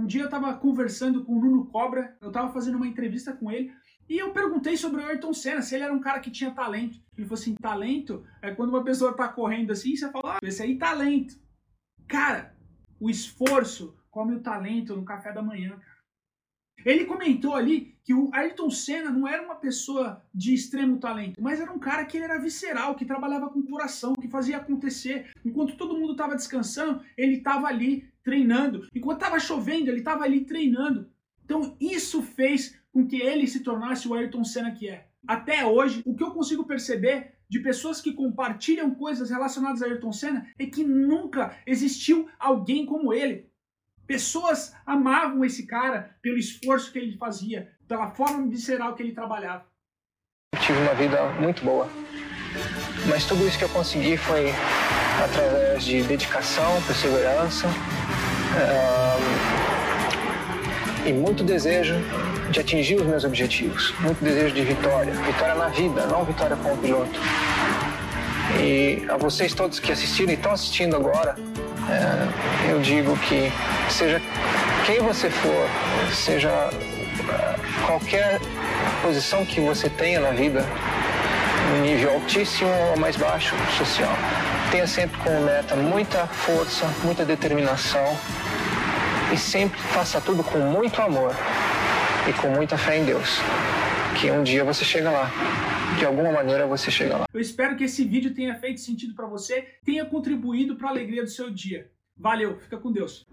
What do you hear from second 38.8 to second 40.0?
coisas relacionadas a